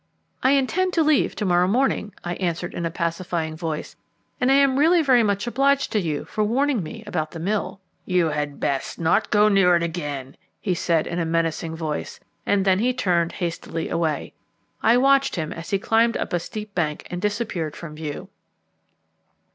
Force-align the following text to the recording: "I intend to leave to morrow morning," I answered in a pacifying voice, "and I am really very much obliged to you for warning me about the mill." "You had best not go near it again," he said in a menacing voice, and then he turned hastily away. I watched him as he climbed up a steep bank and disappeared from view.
"I 0.41 0.53
intend 0.53 0.93
to 0.93 1.03
leave 1.03 1.35
to 1.35 1.45
morrow 1.45 1.67
morning," 1.67 2.15
I 2.23 2.33
answered 2.37 2.73
in 2.73 2.87
a 2.87 2.89
pacifying 2.89 3.55
voice, 3.55 3.95
"and 4.39 4.51
I 4.51 4.55
am 4.55 4.79
really 4.79 5.03
very 5.03 5.21
much 5.21 5.45
obliged 5.45 5.91
to 5.91 5.99
you 5.99 6.25
for 6.25 6.43
warning 6.43 6.81
me 6.81 7.03
about 7.05 7.29
the 7.29 7.39
mill." 7.39 7.79
"You 8.03 8.29
had 8.29 8.59
best 8.59 8.97
not 8.97 9.29
go 9.29 9.47
near 9.47 9.75
it 9.75 9.83
again," 9.83 10.37
he 10.59 10.73
said 10.73 11.05
in 11.05 11.19
a 11.19 11.25
menacing 11.25 11.75
voice, 11.75 12.19
and 12.47 12.65
then 12.65 12.79
he 12.79 12.93
turned 12.95 13.33
hastily 13.33 13.89
away. 13.89 14.33
I 14.81 14.97
watched 14.97 15.35
him 15.35 15.53
as 15.53 15.69
he 15.69 15.77
climbed 15.77 16.17
up 16.17 16.33
a 16.33 16.39
steep 16.39 16.73
bank 16.73 17.05
and 17.11 17.21
disappeared 17.21 17.75
from 17.75 17.93
view. 17.95 18.29